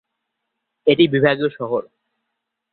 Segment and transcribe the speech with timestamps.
[0.87, 1.81] এটি বিভাগীয় শহর।